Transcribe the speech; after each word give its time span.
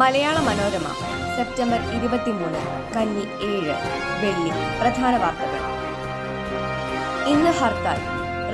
Malayala 0.00 0.36
Manorama 0.38 0.86
September 1.36 1.80
ഇരുപത്തിമൂന്ന് 1.96 2.58
കന്നി 2.94 3.22
ഏഴ് 3.44 3.74
വെള്ളി 4.22 4.50
പ്രധാന 4.80 5.16
വാർത്തകൾ. 5.16 5.60
ഇന്ന് 7.28 7.50
ഹർത്താൽ. 7.50 8.00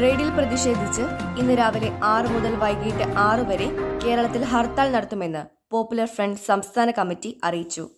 റെയ്ഡിൽ 0.01 0.31
പ്രതിഷേധിച്ച് 0.31 1.03
ഇന്ന് 1.39 1.59
രാവിലെ 1.59 1.91
ആറ് 2.03 2.27
മുതൽ 2.27 2.55
വൈകിട്ട് 2.57 3.15
ആറ് 3.17 3.41
വരെ 3.41 3.69
കേരളത്തിൽ 4.05 4.45
ഹർത്താൽ 4.45 4.93
നടത്തുമെന്ന് 4.93 5.43
പോപ്പുലർ 5.71 6.07
ഫ്രണ്ട് 6.07 6.41
സംസ്ഥാന 6.41 6.91
കമ്മിറ്റി 6.91 7.41
അറിയിച്ചു. 7.45 7.91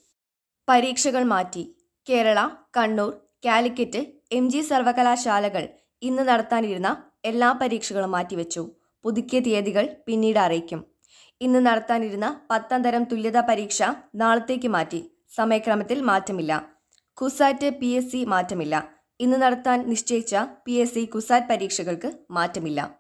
പരീക്ഷകൾ 0.69 1.23
മാറ്റി. 1.23 1.77
Kerala 2.09 2.49
Kannur 2.77 3.13
Calicut 3.47 4.07
M 4.33 4.51
G 4.51 4.61
സർവകലാശാലകൾ 4.61 5.69
ഇന്ന് 6.03 6.23
നടത്താനിരുന്ന 6.23 6.97
എല്ലാ 7.25 7.53
പരീക്ഷകളും 7.53 8.11
മാറ്റിവെച്ചു. 8.11 8.71
പുതുക്കിയ 9.05 9.41
തീയതികൾ 9.41 9.89
പിന്നീട് 10.07 10.39
അറിയിക്കും. 10.39 10.94
ഇന്ന് 11.41 11.67
നടത്താനിരുന്ന 11.67 12.41
പത്താം 12.51 12.83
തരം 12.83 13.05
തുല്യതാ 13.05 13.41
പരീക്ഷ 13.41 13.83
നാളത്തേക്ക് 14.15 14.69
മാറ്റി. 14.69 15.11
സമയക്രമത്തിൽ 15.35 16.01
മാറ്റമില്ല. 16.01 16.73
കുസാറ്റ് 17.15 17.71
പി 17.71 17.87
എസ് 17.87 18.13
സി 18.13 18.25
മാറ്റമില്ല. 18.25 18.89
ഇന്ന് 19.21 19.43
നടത്താൻ 19.43 19.89
നിശ്ചയിച്ച 19.89 20.37
പി 20.67 20.73
എസ് 20.73 20.95
സി 20.95 21.05
കുസാറ്റ് 21.05 21.47
പരീക്ഷകൾക്ക് 21.47 22.13
മാറ്റമില്ല. 22.31 22.99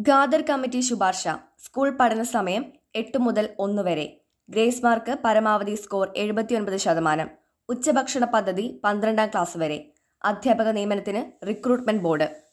ഖാദർ 0.00 0.42
കമ്മിറ്റി 0.42 0.80
ശുപാർശ. 0.80 1.28
സ്കൂൾ 1.64 1.90
പഠന 1.90 2.22
സമയം 2.22 2.72
എട്ട് 2.94 3.18
മുതൽ 3.18 3.48
ഒന്ന് 3.58 3.82
വരെ. 3.82 4.20
ഗ്രേസ് 4.48 4.84
മാർക്ക് 4.84 5.18
പരമാവധി 5.24 5.74
സ്കോർ 5.74 6.12
എഴുപത്തിയൊൻപത് 6.16 6.76
ശതമാനം. 6.76 7.30
ഉച്ചഭക്ഷണ 7.68 8.24
പദ്ധതി 8.24 8.80
പന്ത്രണ്ടാം 8.84 9.28
ക്ലാസ് 9.28 9.58
വരെ. 9.58 9.92
അധ്യാപക 10.24 10.68
നിയമനത്തിന് 10.68 11.46
റിക്രൂട്ട്മെന്റ് 11.46 12.02
ബോർഡ്. 12.02 12.45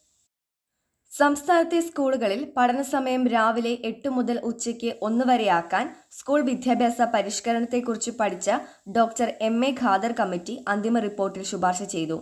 സംസ്ഥാനത്തെ 1.13 1.80
സ്കൂളുകളിൽ 1.88 2.40
പഠനസമയം 2.55 3.23
രാവിലെ 3.34 3.73
എട്ട് 3.90 4.09
മുതൽ 4.09 4.38
ഉച്ചയ്ക്ക് 4.49 4.91
ഒന്ന് 5.02 5.26
വരെയാക്കാൻ 5.30 5.85
സ്കൂൾ 6.12 6.40
വിദ്യാഭ്യാസ 6.41 6.98
പരിഷ്കരണത്തെക്കുറിച്ച് 7.13 8.12
പഠിച്ച 8.20 8.49
doctor 8.95 9.27
M 9.48 9.57
A 9.65 9.70
Khader 9.82 10.12
committee 10.20 10.55
അന്തിമ 10.68 10.99
റിപ്പോർട്ടിൽ 10.99 11.43
ശുപാർശ 11.52 11.82
ചെയ്തു. 11.93 12.18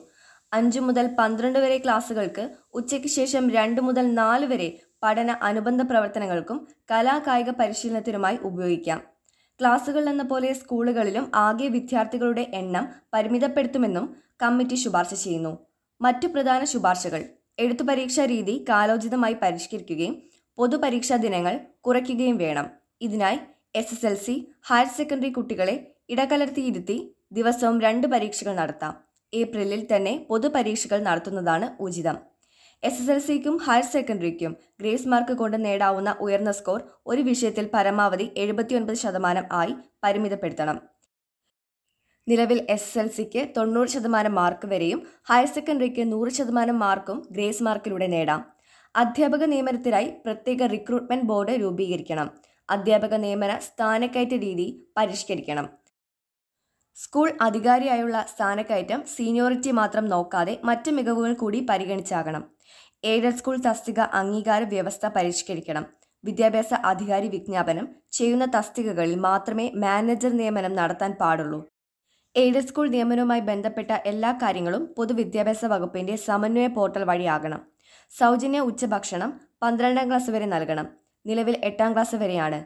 അഞ്ചു 0.54 0.80
മുതൽ 0.80 1.06
പന്ത്രണ്ട് 1.20 1.60
വരെ 1.60 1.78
ക്ലാസുകൾക്ക് 1.78 2.44
ഉച്ചയ്ക്ക് 2.74 3.08
ശേഷം 3.08 3.44
രണ്ട് 3.50 3.82
മുതൽ 3.82 4.06
നാല് 4.14 4.46
വരെ 4.46 4.70
പഠന 5.04 5.32
അനുബന്ധ 5.50 5.82
പ്രവർത്തനങ്ങൾക്കും 5.82 6.58
കലാകായിക 6.92 7.50
പരിശീലനത്തിനുമായി 7.60 8.38
ഉപയോഗിക്കാം. 8.50 9.00
ക്ലാസുകൾ 9.60 10.06
എന്ന 10.10 10.24
പോലെ 10.24 10.50
സ്കൂളുകളിലും 10.54 11.26
ആകെ 11.48 11.68
വിദ്യാർത്ഥികളുടെ 11.68 12.44
എണ്ണം 12.54 12.88
പരിമിതപ്പെടുത്തുമെന്നും 13.14 14.08
കമ്മിറ്റി 14.44 14.76
ശുപാർശ 14.76 15.14
ചെയ്യുന്നു. 15.24 15.54
മറ്റു 16.02 16.28
പ്രധാന 16.28 16.64
ശുപാർശകൾ 16.64 17.24
എഴുത്തു 17.64 17.84
പരീക്ഷാ 17.90 18.24
രീതി 18.34 18.54
കാലോചിതമായി 18.70 19.36
പരിഷ്കരിക്കുകയും 19.42 20.16
പൊതുപരീക്ഷാ 20.58 21.16
ദിനങ്ങൾ 21.26 21.54
കുറയ്ക്കുകയും 21.86 22.38
വേണം. 22.44 22.68
ഇതിനായി 23.06 23.40
S 23.80 23.94
S 23.96 24.06
L 24.10 24.16
C 24.26 24.36
higher 24.70 24.88
secondary 24.98 25.30
കുട്ടികളെ 25.38 25.76
ഇടകലർത്തിയിരുത്തി 26.14 26.98
ദിവസവും 27.32 27.78
രണ്ട് 27.86 28.06
പരീക്ഷകൾ 28.14 28.54
നടത്താം. 28.56 28.94
ഏപ്രിലിൽ 29.34 29.82
തന്നെ 29.92 30.14
പൊതുപരീക്ഷകൾ 30.30 31.00
നടത്തുന്നതാണ് 31.10 31.68
ഉചിതം. 31.80 32.18
എസ് 32.84 33.02
എസ് 33.02 33.12
എൽ 33.14 33.20
സിക്കും 33.28 33.56
ഹയർ 33.66 33.86
സെക്കൻഡറിക്കും 33.94 34.54
ഗ്രേസ് 34.82 35.10
മാർക്ക് 35.12 35.34
കൊണ്ട് 35.42 35.58
നേടാവുന്ന 35.66 36.12
ഉയർന്ന 36.26 36.52
സ്കോർ 36.60 36.80
ഒരു 37.08 37.22
വിഷയത്തിൽ 37.22 37.66
പരമാവധി 37.76 38.28
എഴുപത്തിയൊൻപത് 38.44 39.00
ശതമാനം 39.04 39.46
ആയി 39.62 39.74
പരിമിതപ്പെടുത്തണം. 40.04 40.78
നിലവിൽ 42.28 42.68
എസ് 42.70 43.00
എൽ 43.00 43.08
സിക്ക് 43.08 43.48
തൊണ്ണൂറ് 43.58 43.88
ശതമാനം 43.88 44.36
മാർക്ക് 44.36 44.68
വരെയും 44.68 45.08
ഹയർ 45.30 45.46
സെക്കൻഡറിക്ക് 45.46 46.12
നൂറ് 46.12 46.30
ശതമാനം 46.30 46.80
മാർക്കും 46.80 47.28
ഗ്രേസ് 47.32 47.64
മാർക്കിലൂടെ 47.64 48.08
നേടാം. 48.08 48.46
അധ്യാപക 48.96 49.44
നിയമനത്തിനായി 49.44 50.14
പ്രത്യേക 50.26 50.66
റിക്രൂട്ട്മെന്റ് 50.66 51.26
ബോർഡ് 51.26 51.50
രൂപീകരിക്കണം. 51.50 52.32
അധ്യാപക 52.70 53.16
നിയമന 53.16 53.58
സ്ഥാനക്കയറ്റ 53.58 54.30
രീതി 54.30 54.92
പരിഷ്കരിക്കണം. 54.98 55.70
സ്കൂൾ 56.96 57.32
അധികാരിയായുള്ള 57.42 58.26
സ്ഥാനക്കയറ്റം 58.36 59.04
സീനിയോറിറ്റി 59.16 59.72
മാത്രം 59.72 60.06
നോക്കാതെ 60.06 60.62
മറ്റ് 60.64 60.92
മികവുകൾ 60.92 61.34
കൂടി 61.34 61.66
പരിഗണിച്ചാകണം. 61.70 62.44
എയ്ഡഡ് 63.04 63.36
സ്കൂൾ 63.36 63.58
തസ്തിക 63.58 64.00
അംഗീകാര 64.00 64.64
വ്യവസ്ഥ 64.64 65.08
പരിഷ്കരിക്കണം. 65.08 65.86
വിദ്യാഭ്യാസ 66.24 66.74
അധികാരി 66.74 67.28
വിജ്ഞാപനം 67.28 67.96
ചെയ്യുന്ന 68.12 68.46
തസ്തികകളിൽ 68.46 69.16
മാത്രമേ 69.16 69.72
മാനേജർ 69.76 70.32
നിയമനം 70.32 70.76
നടത്താൻ 70.76 71.12
പാടുള്ളൂ. 71.12 71.70
എയ്ഡഡ് 72.36 72.68
സ്കൂൾ 72.68 72.88
നിയമനവുമായി 72.88 73.40
ബന്ധപ്പെട്ട 73.40 73.92
എല്ലാ 74.06 74.32
കാര്യങ്ങളും 74.32 74.94
പൊതുവിദ്യാഭ്യാസ 74.98 75.66
വകുപ്പിന്റെ 75.66 76.16
സമന്വയ 76.16 76.68
പോർട്ടൽ 76.68 77.04
വഴിയാകണം 77.04 77.62
സൗജന്യ 78.12 78.60
ഉച്ചഭക്ഷണം 78.60 79.42
പന്ത്രണ്ടാം 79.62 80.08
ക്ലാസ് 80.08 80.30
വരെ 80.30 80.46
നൽകണം. 80.46 80.88
നിലവിൽ 81.26 81.62
എട്ടാം 81.64 81.94
ക്ലാസ് 81.94 82.16
വരെയാണ്. 82.16 82.66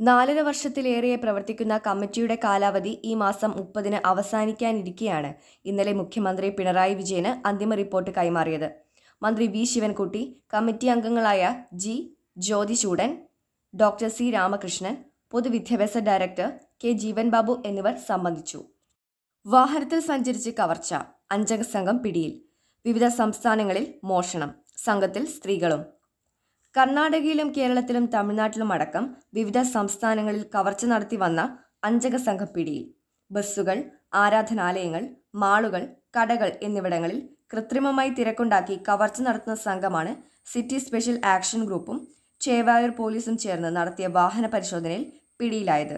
നാലര 0.00 0.40
വർഷത്തിലേറെ 0.40 1.16
പ്രവർത്തിക്കുന്ന 1.16 1.80
കമ്മിറ്റിയുടെ 1.86 2.38
കാലാവധി 2.44 3.00
ഈ 3.04 3.14
മാസം 3.14 3.50
മുപ്പതിന് 3.50 4.06
അവസാനിക്കാനിരിക്കെയാണ് 4.06 5.34
ഇന്നലെ 5.64 5.92
മുഖ്യമന്ത്രി 5.92 6.50
പിണറായി 6.50 6.94
വിജയന് 6.94 7.48
അന്തിമ 7.48 7.74
റിപ്പോർട്ട് 7.74 8.10
കൈമാറിയത്. 8.10 8.72
മന്ത്രി 9.22 9.46
വി. 9.46 9.64
ശിവൻകുട്ടി 9.64 10.42
കമ്മിറ്റി 10.54 10.86
അംഗങ്ങളായ 10.86 11.64
G. 11.72 12.16
Jyothichoodan 12.38 13.18
doctor 13.74 14.08
C. 14.08 14.30
Ramakrishnan 14.30 14.96
പൊതുവിദ്യാഭ്യാസ 15.30 15.98
ഡയറക്ടർ 15.98 16.52
കെ 16.80 16.90
ജീവൻ 17.02 17.26
ബാബു 17.34 17.52
എന്നിവർ 17.68 17.94
സംബന്ധിച്ചു. 18.08 18.58
വാഹനത്തിൽ 19.46 20.00
സഞ്ചരിച്ച് 20.08 20.50
കവർച്ച 20.58 20.90
അഞ്ചംഗ 21.34 21.64
സംഘം 21.74 21.96
പിടിയിൽ 22.04 22.32
വിവിധ 22.84 23.06
സംസ്ഥാനങ്ങളിൽ 23.20 23.84
മോഷണം 24.10 24.50
സംഘത്തിൽ 24.86 25.22
സ്ത്രീകളും. 25.34 25.82
കർണാടകയിലും 26.74 27.48
കേരളത്തിലും 27.56 28.04
തമിഴ്നാട്ടിലും 28.14 28.70
അടക്കം 28.76 29.04
വിവിധ 29.34 29.58
സംസ്ഥാനങ്ങളിൽ 29.74 30.42
കവർച്ച 30.54 30.84
നടത്തി 30.92 31.16
വന്ന 31.22 31.40
അഞ്ചംഗ 31.84 32.16
സംഘം 32.26 32.50
പിടിയിൽ. 32.56 32.84
ബസ്സുകൾ 33.30 33.78
ആരാധനാലയങ്ങൾ 34.14 35.02
മാളുകൾ 35.34 35.82
കടകൾ 36.16 36.50
എന്നിവിടങ്ങളിൽ 36.66 37.18
കൃത്രിമമായി 37.52 38.10
തിരക്കുണ്ടാക്കി 38.18 38.76
കവർച്ച 38.88 39.20
നടത്തുന്ന 39.20 39.56
സംഘമാണ് 39.68 40.12
സിറ്റി 40.52 40.78
സ്പെഷ്യൽ 40.78 41.16
ആക്ഷൻ 41.34 41.62
ഗ്രൂപ്പും 41.64 41.98
ചേവായൂർ 42.40 42.92
പോലീസും 43.00 43.36
ചേർന്ന് 43.44 43.70
നടത്തിയ 43.76 44.06
വാഹന 44.18 44.46
പരിശോധനയിൽ 44.46 45.04
പിടിയിലായത്. 45.40 45.96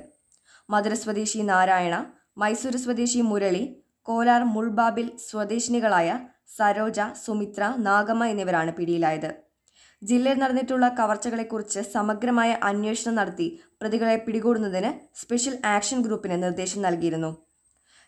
മധുര 0.68 0.94
സ്വദേശി 1.02 1.40
നാരായണ 1.50 1.96
മൈസൂർ 2.40 2.74
സ്വദേശി 2.84 3.20
മുരളി 3.28 3.62
കോലാർ 4.06 4.42
മുൾബാബിൽ 4.54 5.06
സ്വദേശിനികളായ 5.28 6.08
സരോജ 6.56 7.00
സുമിത്ര 7.24 7.62
നാഗമ്മ 7.86 8.24
എന്നിവരാണ് 8.32 8.72
പിടിയിലായത്. 8.78 9.30
ജില്ലയിൽ 10.02 10.38
നടന്നിട്ടുള്ള 10.42 10.86
കവർച്ചകളെക്കുറിച്ച് 10.98 11.80
സമഗ്രമായ 11.94 12.50
അന്വേഷണം 12.70 13.14
നടത്തി 13.20 13.48
പ്രതികളെ 13.80 14.16
പിടികൂടുന്നതിന് 14.26 14.90
സ്പെഷ്യൽ 15.20 15.54
ആക്ഷൻ 15.74 15.98
ഗ്രൂപ്പിന് 16.02 16.36
നിർദ്ദേശം 16.42 16.82
നൽകിയിരുന്നു. 16.82 17.30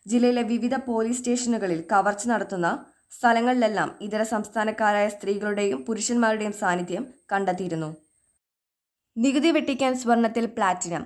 ജില്ലയിലെ 0.06 0.42
വിവിധ 0.52 0.74
പോലീസ് 0.88 1.20
സ്റ്റേഷനുകളിൽ 1.20 1.80
കവർച്ച 1.92 2.24
നടത്തുന്ന 2.32 2.68
സ്ഥലങ്ങളിലെല്ലാം 3.16 3.88
ഇതര 4.06 4.22
സംസ്ഥാനക്കാരായ 4.34 5.06
സ്ത്രീകളുടെയും 5.16 5.78
പുരുഷന്മാരുടെയും 5.86 6.54
സാന്നിധ്യം 6.60 7.04
കണ്ടെത്തിയിരുന്നു. 7.32 7.90
നികുതി 9.16 9.50
വെട്ടിക്കാൻ 9.56 9.92
സ്വർണത്തിൽ 10.02 10.44
പ്ലാറ്റിനം 10.56 11.04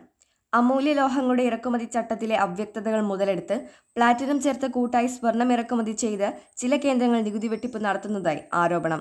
അമൂല്യ 0.59 0.93
ലോഹങ്ങളുടെ 0.99 1.45
ഇറക്കുമതി 1.51 1.87
ചട്ടത്തിലെ 1.95 2.37
അവ്യക്തതകൾ 2.45 3.01
മുതലെടുത്ത് 3.11 3.57
പ്ലാറ്റിനം 3.97 4.39
ചേർത്ത് 4.45 4.67
കൂട്ടായി 4.77 5.09
സ്വർണം 5.15 5.51
ഇറക്കുമതി 5.55 5.95
ചെയ്ത് 6.03 6.29
ചില 6.61 6.77
കേന്ദ്രങ്ങൾ 6.85 7.21
നികുതി 7.29 7.49
വെട്ടിപ്പ് 7.53 7.79
നടത്തുന്നതായി 7.87 8.41
ആരോപണം. 8.63 9.01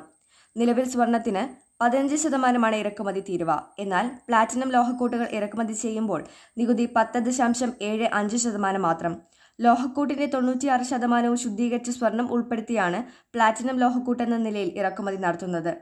നിലവിൽ 0.55 0.87
സ്വർണത്തിന് 0.93 1.43
പതിനഞ്ച് 1.81 2.17
ശതമാനമാണ് 2.23 2.75
ഇറക്കുമതി 2.81 3.21
തീരുവ. 3.27 3.51
എന്നാൽ 3.83 4.07
പ്ലാറ്റിനം 4.27 4.69
ലോഹക്കൂട്ടുകൾ 4.75 5.27
ഇറക്കുമതി 5.37 5.75
ചെയ്യുമ്പോൾ 5.83 6.21
നികുതി 6.59 6.85
പത്ത് 6.97 7.21
ദശാംശം 7.27 7.71
ഏഴ് 7.89 8.07
അഞ്ച് 8.19 8.37
ശതമാനം 8.43 8.83
മാത്രം. 8.89 9.13
ലോഹക്കൂട്ടിന്റെ 9.59 10.27
തൊണ്ണൂറ്റിയാറ് 10.33 10.85
ശതമാനവും 10.91 11.39
ശുദ്ധീകരിച്ച 11.45 11.91
സ്വർണം 11.97 12.27
ഉൾപ്പെടുത്തിയാണ് 12.35 12.99
പ്ലാറ്റിനം 13.33 13.77
ലോഹക്കൂട്ട് 13.83 14.23
എന്ന 14.25 14.37
നിലയിൽ 14.47 14.71
ഇറക്കുമതി 14.81 15.19
നടത്തുന്നത്. 15.25 15.73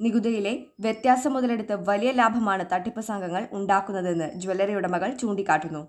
നികുതിയിലെ 0.00 0.52
വ്യത്യാസം 0.80 1.32
മുതലെടുത്ത് 1.32 1.74
വലിയ 1.88 2.12
ലാഭമാണ് 2.12 2.64
തട്ടിപ്പ് 2.72 3.00
സംഘങ്ങൾ 3.00 3.48
ഉണ്ടാക്കുന്നതെന്ന് 3.52 4.26
ജ്വല്ലറി 4.40 4.74
ഉടമകൾ 4.74 5.10
ചൂണ്ടിക്കാട്ടുന്നു. 5.20 5.82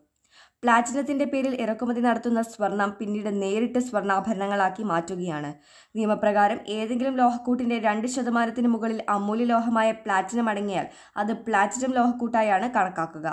പ്ലാറ്റിനത്തിന്റെ 0.63 1.25
പേരിൽ 1.25 1.61
ഇറക്കുമതി 1.61 1.99
നടത്തുന്ന 1.99 2.41
സ്വർണം 2.41 2.89
പിന്നീട് 2.99 3.41
നേരിട്ട് 3.41 3.79
സ്വർണാഭരണങ്ങളാക്കി 3.79 4.83
മാറ്റുകയാണ്. 4.83 5.51
നിയമപ്രകാരം 5.95 6.59
ഏതെങ്കിലും 6.67 7.15
ലോഹക്കൂട്ടിന്റെ 7.15 7.79
രണ്ട് 7.79 8.07
ശതമാനത്തിന് 8.07 8.67
മുകളിൽ 8.67 9.01
അമൂല്യ 9.09 9.45
ലോഹമായ 9.45 9.91
പ്ലാറ്റിനം 9.91 10.49
അടങ്ങിയാൽ 10.49 10.87
അത് 11.17 11.33
പ്ലാറ്റിനം 11.45 11.91
ലോഹക്കൂട്ടായാണ് 11.91 12.69
കണക്കാക്കുക. 12.75 13.27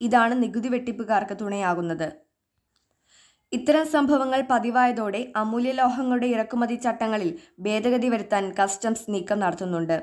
ഇതാണ് 0.00 0.42
നികുതി 0.42 0.68
വെട്ടിപ്പുകാർക്ക് 0.68 1.36
തുണയാകുന്നത്. 1.40 2.08
ഇത്തരം 3.52 3.84
സംഭവങ്ങൾ 3.86 4.40
പതിവായതോടെ 4.50 5.32
അമൂല്യ 5.36 5.72
ലോഹങ്ങളുടെ 5.72 6.26
ഇറക്കുമതി 6.26 6.74
ചട്ടങ്ങളിൽ 6.74 7.30
ഭേദഗതി 7.60 8.08
വരുത്താൻ 8.08 8.44
കസ്റ്റംസ് 8.58 9.06
നീക്കം 9.08 9.38
നടത്തുന്നുണ്ട്. 9.40 10.02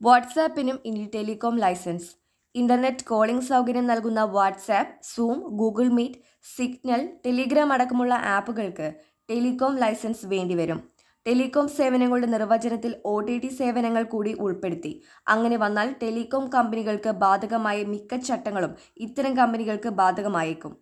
വാട്സാപ്പിനും 0.00 0.78
ഇനി 0.84 1.10
ടെലികോം 1.14 1.56
ലൈസൻസ്. 1.56 2.08
ഇന്റർനെറ്റ് 2.54 3.04
കോളിംഗ് 3.04 3.42
സൗകര്യം 3.42 3.86
നൽകുന്ന 3.86 4.24
WhatsApp 4.36 4.94
Zoom 5.02 5.38
Google 5.60 5.88
Meet 5.88 6.20
Signal 6.56 7.02
Telegram 7.26 7.72
അടക്കമുള്ള 7.72 8.14
ആപ്പുകൾക്ക് 8.14 8.88
ടെലികോം 9.30 9.74
ലൈസൻസ് 9.76 10.26
വേണ്ടിവരും. 10.26 10.80
ടെലികോം 11.26 11.68
സേവനങ്ങളുടെ 11.68 12.26
നിർവചനത്തിൽ 12.26 12.94
ഒ 13.04 13.20
ടി 13.20 13.38
ടി 13.38 13.48
സേവനങ്ങൾ 13.48 14.02
കൂടി 14.04 14.32
ഉൾപ്പെടുത്തി. 14.44 14.92
അങ്ങനെ 15.28 15.56
വന്നാൽ 15.56 15.94
ടെലികോം 16.02 16.46
കമ്പനികൾക്ക് 16.48 17.10
ബാധകമായ 17.24 17.82
മിക്ക 17.92 18.16
ചട്ടങ്ങളും 18.28 18.74
ഇത്തരം 18.96 19.34
കമ്പനികൾക്ക് 19.36 19.88
ബാധകമായേക്കും. 19.88 20.72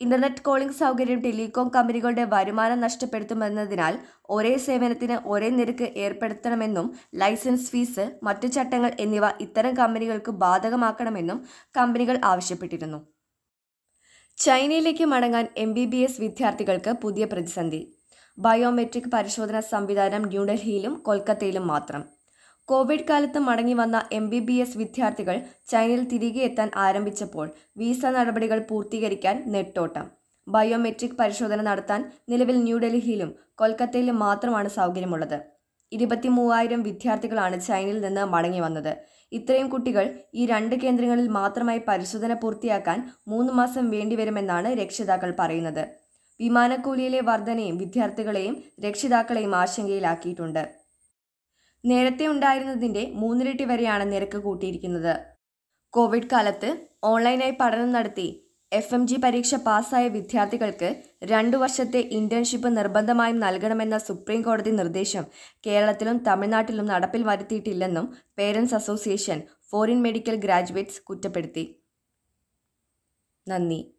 ഇന്റർനെറ്റ് 0.00 0.42
കോളിംഗ് 0.42 0.72
സൗകര്യം 0.72 1.20
ടെലികോം 1.22 1.68
കമ്പനികളുടെ 1.68 2.24
വരുമാനം 2.24 2.80
നഷ്ടപ്പെടുത്തുമെന്നതിനാൽ 2.80 3.94
ഒരേ 4.30 4.56
സേവനത്തിന് 4.56 5.16
ഒരേ 5.26 5.48
നിരക്ക് 5.48 5.86
ഏർപ്പെടുത്തണമെന്നും 5.96 6.86
ലൈസൻസ് 7.14 7.70
ഫീസ് 7.70 8.10
മറ്റു 8.22 8.46
ചട്ടങ്ങൾ 8.46 8.90
എന്നിവ 9.00 9.28
ഇത്തരം 9.40 9.74
കമ്പനികൾക്ക് 9.74 10.30
ബാധകമാക്കണമെന്നും 10.30 11.46
കമ്പനികൾ 11.76 12.18
ആവശ്യപ്പെട്ടിരുന്നു. 12.24 13.00
ചൈനയിലേക്ക് 14.38 15.04
മടങ്ങാൻ 15.04 15.46
എം 15.56 15.74
ബി 15.74 15.84
ബി 15.84 15.96
എസ് 15.96 16.20
വിദ്യാർത്ഥികൾക്ക് 16.20 16.90
പുതിയ 16.90 17.24
പ്രതിസന്ധി. 17.24 17.80
ബയോമെട്രിക് 18.38 19.10
പരിശോധനാ 19.10 19.60
സംവിധാനം 19.60 20.22
ന്യൂഡൽഹിയിലും 20.22 20.94
കൊൽക്കത്തയിലും 21.06 21.66
മാത്രം. 21.66 22.17
കോവിഡ് 22.70 23.06
കാലത്ത് 23.08 23.38
മടങ്ങി 23.38 23.74
വന്ന 23.74 23.98
എം 24.12 24.24
ബി 24.30 24.38
ബി 24.38 24.54
എസ് 24.62 24.78
വിദ്യാർത്ഥികൾ 24.78 25.36
ചൈനയിൽ 25.70 26.00
തിരികെ 26.08 26.40
എത്താൻ 26.48 26.68
ആരംഭിച്ചപ്പോൾ 26.86 27.46
വിസ 27.80 28.00
നടപടികൾ 28.16 28.58
പൂർത്തീകരിക്കാൻ 28.70 29.36
നെട്ടോട്ടം. 29.52 30.06
ബയോമെട്രിക് 30.46 31.16
പരിശോധന 31.20 31.62
നടത്താൻ 31.68 32.00
നിലവിൽ 32.30 32.56
ന്യൂഡൽഹിയിലും 32.64 33.30
കൊൽക്കത്തയിലും 33.60 34.18
മാത്രമാണ് 34.24 34.68
സൗകര്യമുള്ളത്. 34.78 35.38
ഇരുപത്തി 35.92 36.28
മൂവായിരം 36.28 36.82
വിദ്യാർത്ഥികളാണ് 36.88 37.56
ചൈനയിൽ 37.66 37.98
നിന്ന് 38.00 38.24
മടങ്ങി 38.34 38.60
വന്നത്. 38.66 38.92
ഇത്രയും 39.32 39.68
കുട്ടികൾ 39.68 40.04
ഈ 40.34 40.44
രണ്ട് 40.52 40.74
കേന്ദ്രങ്ങളിൽ 40.82 41.28
മാത്രമായി 41.38 41.80
പരിശോധന 41.88 42.32
പൂർത്തിയാക്കാൻ 42.42 42.98
മൂന്ന് 43.32 43.54
മാസം 43.60 43.86
വേണ്ടിവരുമെന്നാണ് 43.90 44.70
രക്ഷിതാക്കൾ 44.82 45.32
പറയുന്നത്. 45.40 45.84
വിമാനക്കൂലിയിലെ 46.40 47.22
വർധനയും 47.30 47.78
വിദ്യാർത്ഥികളെയും 47.84 48.56
രക്ഷിതാക്കളെയും 48.86 49.54
ആശങ്കയിലാക്കിയിട്ടുണ്ട്. 49.62 50.62
നേരത്തെ 51.84 52.26
ഉണ്ടായിരുന്നതിന്റെ 52.26 53.10
മൂന്നിരട്ടി 53.14 53.64
വരെയാണ് 53.64 54.12
നിരക്ക് 54.12 54.38
കൂട്ടിയിരിക്കുന്നത്. 54.38 55.16
കോവിഡ് 55.90 56.30
കാലത്ത് 56.32 56.76
ഓൺലൈനായി 57.04 57.54
പഠനം 57.60 57.92
നടത്തി 57.92 58.44
എഫ് 58.72 58.94
എം 58.94 59.06
ജി 59.06 59.16
പരീക്ഷ 59.16 59.54
പാസ്സായ 59.54 60.08
വിദ്യാർത്ഥികൾക്ക് 60.08 61.02
രണ്ടു 61.24 61.56
വർഷത്തെ 61.56 61.98
ഇന്റേൺഷിപ്പ് 61.98 62.76
നിർബന്ധമായും 62.76 63.40
നൽകണമെന്ന 63.40 63.98
സുപ്രീം 63.98 64.42
കോടതി 64.42 64.70
നിർദ്ദേശം 64.70 65.24
കേരളത്തിലും 65.66 66.18
തമിഴ്നാട്ടിലും 66.18 66.86
നടപ്പിൽ 66.86 67.22
വരുത്തിയിട്ടില്ലെന്നും 67.22 68.16
parents 68.38 68.74
association 68.74 69.42
foreign 69.70 70.02
medical 70.02 70.36
graduates 70.36 71.02
കുറ്റപ്പെടുത്തി. 71.02 71.82
നന്ദി. 73.48 73.97